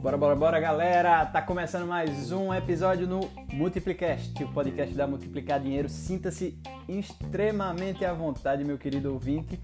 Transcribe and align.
Bora, 0.00 0.16
bora, 0.16 0.36
bora, 0.36 0.60
galera! 0.60 1.26
Tá 1.26 1.42
começando 1.42 1.86
mais 1.86 2.30
um 2.30 2.54
episódio 2.54 3.08
no 3.08 3.28
Multiplicast, 3.52 4.44
o 4.44 4.52
podcast 4.52 4.94
da 4.94 5.04
Multiplicar 5.04 5.58
Dinheiro. 5.58 5.88
Sinta-se 5.88 6.56
extremamente 6.88 8.04
à 8.04 8.12
vontade, 8.12 8.64
meu 8.64 8.78
querido 8.78 9.12
ouvinte. 9.12 9.58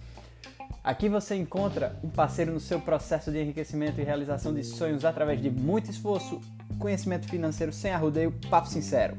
Aqui 0.83 1.09
você 1.09 1.37
encontra 1.37 1.96
um 2.03 2.11
parceiro 2.11 2.53
no 2.53 2.59
seu 2.59 2.80
processo 2.80 3.30
de 3.30 3.41
enriquecimento 3.41 4.00
e 4.00 4.05
realização 4.05 4.53
de 4.53 4.64
sonhos 4.64 5.05
através 5.05 5.41
de 5.41 5.48
muito 5.48 5.89
esforço, 5.89 6.41
conhecimento 6.79 7.29
financeiro 7.29 7.73
sem 7.73 7.93
arrudeio, 7.93 8.34
papo 8.50 8.69
sincero. 8.69 9.16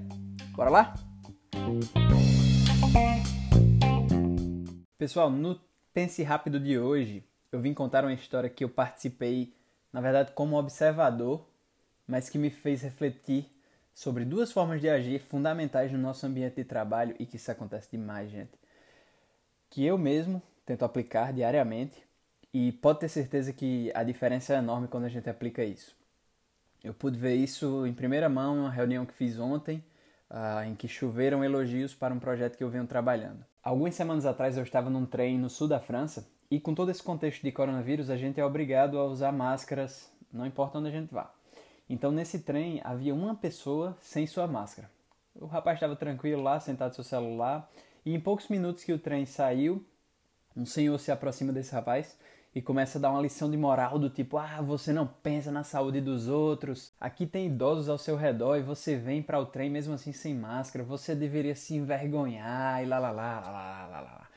Bora 0.51 0.69
lá? 0.69 0.93
Pessoal, 4.97 5.29
no 5.29 5.57
Pense 5.93 6.23
Rápido 6.23 6.59
de 6.59 6.79
hoje, 6.79 7.23
eu 7.51 7.59
vim 7.59 7.71
contar 7.71 8.03
uma 8.03 8.13
história 8.13 8.49
que 8.49 8.63
eu 8.63 8.69
participei, 8.69 9.53
na 9.91 10.01
verdade, 10.01 10.31
como 10.31 10.57
observador, 10.57 11.47
mas 12.07 12.29
que 12.29 12.39
me 12.39 12.49
fez 12.49 12.81
refletir 12.81 13.45
sobre 13.93 14.25
duas 14.25 14.51
formas 14.51 14.81
de 14.81 14.89
agir 14.89 15.21
fundamentais 15.21 15.91
no 15.91 15.99
nosso 15.99 16.25
ambiente 16.25 16.55
de 16.55 16.63
trabalho 16.63 17.15
e 17.19 17.27
que 17.27 17.35
isso 17.35 17.51
acontece 17.51 17.91
demais, 17.91 18.31
gente. 18.31 18.49
Que 19.69 19.85
eu 19.85 19.95
mesmo 19.95 20.41
tento 20.65 20.83
aplicar 20.83 21.31
diariamente 21.31 22.03
e 22.51 22.71
pode 22.71 23.01
ter 23.01 23.09
certeza 23.09 23.53
que 23.53 23.91
a 23.93 24.03
diferença 24.03 24.55
é 24.55 24.57
enorme 24.57 24.87
quando 24.87 25.05
a 25.05 25.09
gente 25.09 25.29
aplica 25.29 25.63
isso. 25.63 25.95
Eu 26.83 26.95
pude 26.95 27.19
ver 27.19 27.35
isso 27.35 27.85
em 27.85 27.93
primeira 27.93 28.27
mão 28.27 28.55
em 28.55 28.59
uma 28.61 28.71
reunião 28.71 29.05
que 29.05 29.13
fiz 29.13 29.37
ontem, 29.37 29.83
uh, 30.29 30.63
em 30.65 30.75
que 30.75 30.87
choveram 30.87 31.43
elogios 31.43 31.93
para 31.93 32.13
um 32.13 32.19
projeto 32.19 32.57
que 32.57 32.63
eu 32.63 32.69
venho 32.69 32.87
trabalhando. 32.87 33.45
Algumas 33.63 33.95
semanas 33.95 34.25
atrás 34.25 34.57
eu 34.57 34.63
estava 34.63 34.89
num 34.89 35.05
trem 35.05 35.37
no 35.37 35.49
sul 35.49 35.67
da 35.67 35.79
França 35.79 36.27
e 36.51 36.59
com 36.59 36.75
todo 36.75 36.91
esse 36.91 37.01
contexto 37.01 37.41
de 37.41 37.51
coronavírus 37.51 38.09
a 38.09 38.17
gente 38.17 38.39
é 38.39 38.45
obrigado 38.45 38.97
a 38.97 39.05
usar 39.05 39.31
máscaras, 39.31 40.11
não 40.31 40.45
importa 40.45 40.77
onde 40.77 40.89
a 40.89 40.91
gente 40.91 41.13
vá. 41.13 41.33
Então 41.89 42.11
nesse 42.11 42.39
trem 42.39 42.81
havia 42.83 43.13
uma 43.13 43.35
pessoa 43.35 43.97
sem 44.01 44.27
sua 44.27 44.47
máscara. 44.47 44.89
O 45.35 45.45
rapaz 45.45 45.77
estava 45.77 45.95
tranquilo 45.95 46.43
lá, 46.43 46.59
sentado 46.59 46.89
no 46.89 46.95
seu 46.95 47.03
celular, 47.03 47.69
e 48.05 48.13
em 48.13 48.19
poucos 48.19 48.47
minutos 48.49 48.83
que 48.83 48.93
o 48.93 48.99
trem 48.99 49.25
saiu, 49.25 49.83
um 50.55 50.65
senhor 50.65 50.99
se 50.99 51.11
aproxima 51.11 51.51
desse 51.51 51.73
rapaz 51.73 52.17
e 52.55 52.61
começa 52.61 52.97
a 52.97 53.01
dar 53.01 53.11
uma 53.11 53.21
lição 53.21 53.49
de 53.49 53.57
moral 53.57 53.97
do 53.97 54.09
tipo: 54.09 54.37
ah, 54.37 54.61
você 54.61 54.93
não 54.93 55.07
pensa 55.07 55.51
na 55.51 55.63
saúde 55.63 55.99
dos 55.99 56.27
outros, 56.27 56.93
aqui 56.99 57.25
tem 57.25 57.47
idosos 57.47 57.89
ao 57.89 57.97
seu 57.97 58.15
redor 58.15 58.57
e 58.57 58.61
você 58.61 58.95
vem 58.95 59.21
para 59.21 59.39
o 59.39 59.45
trem 59.45 59.69
mesmo 59.69 59.93
assim 59.93 60.11
sem 60.11 60.35
máscara, 60.35 60.83
você 60.83 61.15
deveria 61.15 61.55
se 61.55 61.75
envergonhar 61.75 62.83
e 62.83 62.85
lá 62.85 62.99
lá 62.99 63.11
lá 63.11 63.39
lá 63.39 63.51
lá 63.51 63.87
lá 63.87 64.01
lá. 64.01 64.27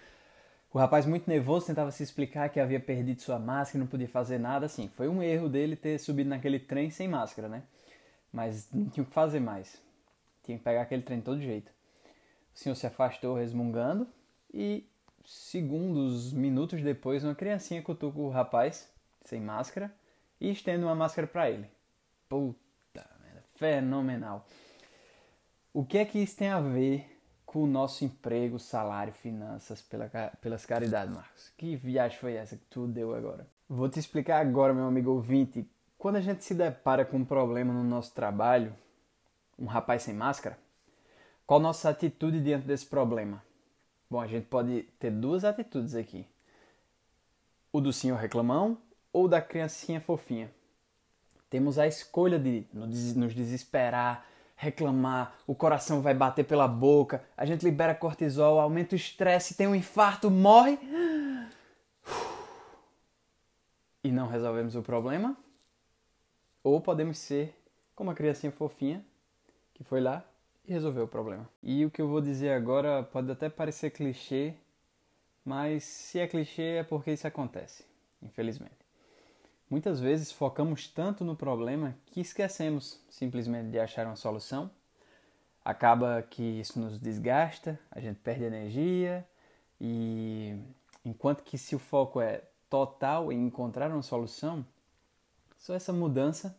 O 0.76 0.78
rapaz, 0.78 1.06
muito 1.06 1.26
nervoso, 1.26 1.66
tentava 1.66 1.90
se 1.90 2.02
explicar 2.02 2.50
que 2.50 2.60
havia 2.60 2.78
perdido 2.78 3.22
sua 3.22 3.38
máscara 3.38 3.78
não 3.78 3.86
podia 3.86 4.08
fazer 4.08 4.38
nada. 4.38 4.66
Assim, 4.66 4.88
foi 4.88 5.08
um 5.08 5.22
erro 5.22 5.48
dele 5.48 5.74
ter 5.74 5.98
subido 5.98 6.28
naquele 6.28 6.58
trem 6.58 6.90
sem 6.90 7.08
máscara, 7.08 7.48
né? 7.48 7.62
Mas 8.30 8.70
não 8.70 8.84
tinha 8.84 9.02
o 9.02 9.06
que 9.06 9.14
fazer 9.14 9.40
mais. 9.40 9.80
Tinha 10.44 10.58
que 10.58 10.64
pegar 10.64 10.82
aquele 10.82 11.00
trem 11.00 11.20
de 11.20 11.24
todo 11.24 11.40
jeito. 11.40 11.72
O 12.54 12.58
senhor 12.58 12.74
se 12.74 12.86
afastou 12.86 13.36
resmungando 13.36 14.06
e 14.52 14.84
segundos, 15.26 16.32
minutos 16.32 16.82
depois, 16.82 17.24
uma 17.24 17.34
criancinha 17.34 17.82
cutuca 17.82 18.18
o 18.18 18.30
rapaz, 18.30 18.88
sem 19.24 19.40
máscara, 19.40 19.92
e 20.40 20.50
estende 20.50 20.84
uma 20.84 20.94
máscara 20.94 21.26
para 21.26 21.50
ele. 21.50 21.68
Puta 22.28 23.04
merda, 23.20 23.44
fenomenal. 23.56 24.46
O 25.72 25.84
que 25.84 25.98
é 25.98 26.04
que 26.04 26.18
isso 26.18 26.36
tem 26.36 26.48
a 26.48 26.60
ver 26.60 27.20
com 27.44 27.64
o 27.64 27.66
nosso 27.66 28.04
emprego, 28.04 28.58
salário, 28.58 29.12
finanças, 29.12 29.82
pela, 29.82 30.08
pelas 30.40 30.64
caridades, 30.64 31.14
Marcos? 31.14 31.52
Que 31.56 31.76
viagem 31.76 32.18
foi 32.18 32.34
essa 32.34 32.56
que 32.56 32.64
tu 32.70 32.86
deu 32.86 33.14
agora? 33.14 33.46
Vou 33.68 33.88
te 33.88 33.98
explicar 33.98 34.40
agora, 34.40 34.72
meu 34.72 34.86
amigo 34.86 35.10
ouvinte. 35.10 35.68
Quando 35.98 36.16
a 36.16 36.20
gente 36.20 36.44
se 36.44 36.54
depara 36.54 37.04
com 37.04 37.18
um 37.18 37.24
problema 37.24 37.72
no 37.72 37.82
nosso 37.82 38.14
trabalho, 38.14 38.74
um 39.58 39.66
rapaz 39.66 40.02
sem 40.02 40.14
máscara, 40.14 40.58
qual 41.46 41.60
nossa 41.60 41.88
atitude 41.88 42.40
diante 42.40 42.66
desse 42.66 42.86
problema? 42.86 43.42
Bom, 44.08 44.20
a 44.20 44.26
gente 44.26 44.46
pode 44.46 44.82
ter 44.98 45.10
duas 45.10 45.44
atitudes 45.44 45.94
aqui: 45.94 46.26
o 47.72 47.80
do 47.80 47.92
senhor 47.92 48.16
reclamão 48.16 48.78
ou 49.12 49.26
da 49.26 49.40
criancinha 49.40 50.00
fofinha. 50.00 50.50
Temos 51.50 51.78
a 51.78 51.86
escolha 51.86 52.38
de 52.38 52.66
nos 52.72 53.34
desesperar, 53.34 54.26
reclamar, 54.56 55.36
o 55.46 55.54
coração 55.54 56.00
vai 56.00 56.14
bater 56.14 56.44
pela 56.44 56.66
boca, 56.66 57.24
a 57.36 57.44
gente 57.44 57.64
libera 57.64 57.94
cortisol, 57.94 58.58
aumenta 58.58 58.94
o 58.94 58.96
estresse, 58.96 59.54
tem 59.54 59.66
um 59.66 59.74
infarto, 59.74 60.30
morre. 60.30 60.78
E 64.02 64.10
não 64.10 64.28
resolvemos 64.28 64.76
o 64.76 64.82
problema. 64.82 65.36
Ou 66.62 66.80
podemos 66.80 67.18
ser 67.18 67.54
como 67.94 68.10
a 68.10 68.14
criancinha 68.14 68.52
fofinha 68.52 69.04
que 69.74 69.84
foi 69.84 70.00
lá 70.00 70.24
e 70.66 70.72
resolver 70.72 71.00
o 71.00 71.08
problema. 71.08 71.48
E 71.62 71.84
o 71.84 71.90
que 71.90 72.02
eu 72.02 72.08
vou 72.08 72.20
dizer 72.20 72.50
agora 72.50 73.02
pode 73.02 73.30
até 73.30 73.48
parecer 73.48 73.90
clichê, 73.90 74.54
mas 75.44 75.84
se 75.84 76.18
é 76.18 76.26
clichê 76.26 76.78
é 76.78 76.82
porque 76.82 77.12
isso 77.12 77.26
acontece, 77.26 77.84
infelizmente. 78.20 78.74
Muitas 79.68 79.98
vezes 80.00 80.30
focamos 80.30 80.88
tanto 80.88 81.24
no 81.24 81.36
problema 81.36 81.96
que 82.06 82.20
esquecemos 82.20 83.00
simplesmente 83.10 83.70
de 83.70 83.78
achar 83.78 84.06
uma 84.06 84.16
solução. 84.16 84.70
Acaba 85.64 86.22
que 86.22 86.42
isso 86.42 86.78
nos 86.78 87.00
desgasta, 87.00 87.78
a 87.90 87.98
gente 87.98 88.20
perde 88.20 88.44
energia 88.44 89.26
e 89.80 90.56
enquanto 91.04 91.42
que 91.42 91.58
se 91.58 91.74
o 91.74 91.80
foco 91.80 92.20
é 92.20 92.42
total 92.70 93.32
em 93.32 93.46
encontrar 93.46 93.90
uma 93.90 94.02
solução, 94.02 94.64
só 95.58 95.74
essa 95.74 95.92
mudança 95.92 96.56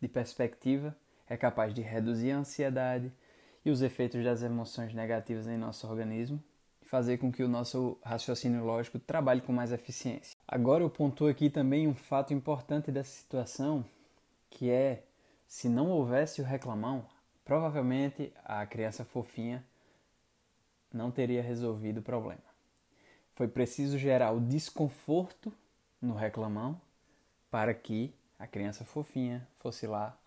de 0.00 0.08
perspectiva 0.08 0.96
é 1.28 1.36
capaz 1.36 1.72
de 1.72 1.82
reduzir 1.82 2.32
a 2.32 2.38
ansiedade, 2.38 3.12
e 3.68 3.70
os 3.70 3.82
efeitos 3.82 4.24
das 4.24 4.42
emoções 4.42 4.94
negativas 4.94 5.46
em 5.46 5.58
nosso 5.58 5.86
organismo 5.86 6.42
e 6.82 6.86
fazer 6.86 7.18
com 7.18 7.30
que 7.30 7.42
o 7.42 7.48
nosso 7.48 7.98
raciocínio 8.02 8.64
lógico 8.64 8.98
trabalhe 8.98 9.40
com 9.40 9.52
mais 9.52 9.72
eficiência. 9.72 10.36
Agora 10.46 10.82
eu 10.82 10.90
pontuo 10.90 11.28
aqui 11.28 11.50
também 11.50 11.86
um 11.86 11.94
fato 11.94 12.32
importante 12.32 12.90
dessa 12.90 13.10
situação, 13.10 13.84
que 14.48 14.70
é 14.70 15.04
se 15.46 15.68
não 15.68 15.90
houvesse 15.90 16.40
o 16.40 16.44
reclamão, 16.44 17.06
provavelmente 17.44 18.32
a 18.44 18.64
criança 18.66 19.04
fofinha 19.04 19.64
não 20.92 21.10
teria 21.10 21.42
resolvido 21.42 21.98
o 21.98 22.02
problema. 22.02 22.40
Foi 23.34 23.46
preciso 23.46 23.98
gerar 23.98 24.32
o 24.32 24.40
desconforto 24.40 25.52
no 26.00 26.14
reclamão 26.14 26.80
para 27.50 27.74
que 27.74 28.14
a 28.38 28.46
criança 28.46 28.84
fofinha 28.84 29.46
fosse 29.58 29.86
lá 29.86 30.18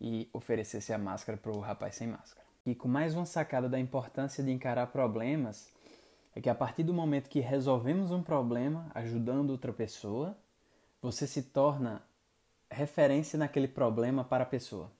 e 0.00 0.28
oferecesse 0.32 0.92
a 0.92 0.98
máscara 0.98 1.36
para 1.36 1.50
o 1.50 1.60
rapaz 1.60 1.96
sem 1.96 2.06
máscara. 2.06 2.45
E 2.66 2.74
com 2.74 2.88
mais 2.88 3.14
uma 3.14 3.24
sacada 3.24 3.68
da 3.68 3.78
importância 3.78 4.42
de 4.42 4.50
encarar 4.50 4.88
problemas, 4.88 5.72
é 6.34 6.40
que 6.40 6.50
a 6.50 6.54
partir 6.54 6.82
do 6.82 6.92
momento 6.92 7.30
que 7.30 7.38
resolvemos 7.38 8.10
um 8.10 8.20
problema 8.20 8.90
ajudando 8.92 9.50
outra 9.50 9.72
pessoa, 9.72 10.36
você 11.00 11.28
se 11.28 11.44
torna 11.44 12.02
referência 12.68 13.38
naquele 13.38 13.68
problema 13.68 14.24
para 14.24 14.42
a 14.42 14.46
pessoa. 14.46 14.90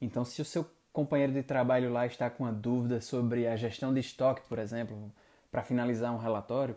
Então, 0.00 0.24
se 0.24 0.40
o 0.40 0.44
seu 0.44 0.64
companheiro 0.92 1.32
de 1.32 1.42
trabalho 1.42 1.92
lá 1.92 2.06
está 2.06 2.30
com 2.30 2.44
uma 2.44 2.52
dúvida 2.52 3.00
sobre 3.00 3.48
a 3.48 3.56
gestão 3.56 3.92
de 3.92 3.98
estoque, 3.98 4.48
por 4.48 4.60
exemplo, 4.60 5.12
para 5.50 5.64
finalizar 5.64 6.14
um 6.14 6.18
relatório, 6.18 6.76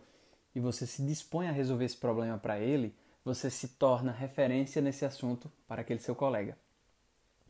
e 0.56 0.60
você 0.60 0.88
se 0.88 1.06
dispõe 1.06 1.48
a 1.48 1.52
resolver 1.52 1.86
esse 1.86 1.98
problema 1.98 2.38
para 2.40 2.58
ele, 2.58 2.96
você 3.24 3.52
se 3.52 3.68
torna 3.68 4.12
referência 4.12 4.82
nesse 4.82 5.06
assunto 5.06 5.52
para 5.68 5.82
aquele 5.82 6.00
seu 6.00 6.16
colega. 6.16 6.58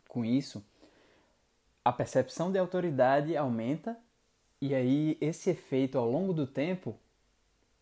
Com 0.09 0.25
isso, 0.25 0.65
a 1.85 1.93
percepção 1.93 2.51
de 2.51 2.57
autoridade 2.57 3.37
aumenta 3.37 3.95
e 4.59 4.73
aí 4.73 5.19
esse 5.21 5.51
efeito 5.51 5.99
ao 5.99 6.09
longo 6.09 6.33
do 6.33 6.47
tempo 6.47 6.97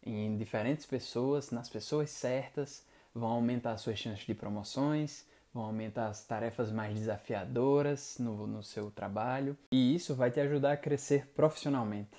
em 0.06 0.36
diferentes 0.36 0.86
pessoas, 0.86 1.51
nas 1.51 1.69
pessoas 1.69 2.10
certas, 2.10 2.86
vão 3.16 3.30
aumentar 3.30 3.77
suas 3.77 3.98
chances 3.98 4.25
de 4.25 4.33
promoções, 4.33 5.25
vão 5.54 5.63
aumentar 5.63 6.07
as 6.07 6.25
tarefas 6.25 6.69
mais 6.69 7.00
desafiadoras 7.00 8.18
no, 8.19 8.45
no 8.45 8.62
seu 8.62 8.92
trabalho 8.92 9.57
e 9.72 9.95
isso 9.95 10.13
vai 10.13 10.30
te 10.30 10.42
ajudar 10.42 10.74
a 10.74 10.77
crescer 10.77 11.27
profissionalmente. 11.27 12.10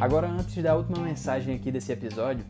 Agora, 0.00 0.26
antes 0.26 0.62
da 0.62 0.74
última 0.74 1.00
mensagem 1.00 1.54
aqui 1.54 1.70
desse 1.70 1.92
episódio, 1.92 2.46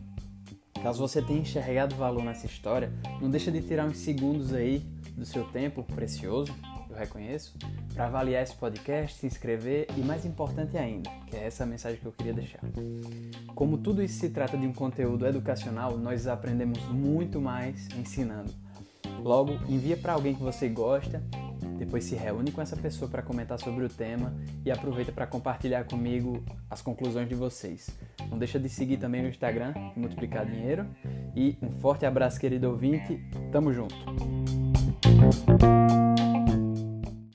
Caso 0.81 0.99
você 0.99 1.21
tenha 1.21 1.39
enxergado 1.39 1.95
valor 1.95 2.23
nessa 2.23 2.45
história, 2.45 2.91
não 3.21 3.29
deixa 3.29 3.51
de 3.51 3.61
tirar 3.61 3.85
uns 3.85 3.97
segundos 3.97 4.53
aí 4.53 4.79
do 5.15 5.25
seu 5.25 5.43
tempo 5.45 5.83
precioso, 5.83 6.53
eu 6.89 6.95
reconheço, 6.95 7.55
para 7.93 8.07
avaliar 8.07 8.43
esse 8.43 8.55
podcast, 8.55 9.19
se 9.19 9.27
inscrever 9.27 9.87
e 9.95 10.01
mais 10.01 10.25
importante 10.25 10.77
ainda, 10.77 11.09
que 11.27 11.37
é 11.37 11.45
essa 11.45 11.65
mensagem 11.65 11.99
que 11.99 12.05
eu 12.05 12.11
queria 12.11 12.33
deixar. 12.33 12.59
Como 13.53 13.77
tudo 13.77 14.01
isso 14.01 14.19
se 14.19 14.29
trata 14.29 14.57
de 14.57 14.65
um 14.65 14.73
conteúdo 14.73 15.25
educacional, 15.25 15.97
nós 15.97 16.27
aprendemos 16.27 16.79
muito 16.89 17.39
mais 17.39 17.87
ensinando. 17.97 18.51
Logo, 19.19 19.53
envia 19.69 19.95
para 19.95 20.13
alguém 20.13 20.33
que 20.33 20.41
você 20.41 20.67
gosta, 20.67 21.23
Depois 21.81 22.03
se 22.03 22.13
reúne 22.13 22.51
com 22.51 22.61
essa 22.61 22.77
pessoa 22.77 23.09
para 23.09 23.23
comentar 23.23 23.59
sobre 23.59 23.83
o 23.83 23.89
tema 23.89 24.35
e 24.63 24.69
aproveita 24.69 25.11
para 25.11 25.25
compartilhar 25.25 25.83
comigo 25.85 26.45
as 26.69 26.79
conclusões 26.79 27.27
de 27.27 27.33
vocês. 27.33 27.89
Não 28.29 28.37
deixa 28.37 28.59
de 28.59 28.69
seguir 28.69 28.97
também 28.97 29.25
o 29.25 29.27
Instagram, 29.27 29.73
Multiplicar 29.95 30.45
Dinheiro. 30.45 30.85
E 31.35 31.57
um 31.59 31.71
forte 31.71 32.05
abraço, 32.05 32.39
querido 32.39 32.69
ouvinte. 32.69 33.19
Tamo 33.51 33.73
junto! 33.73 33.95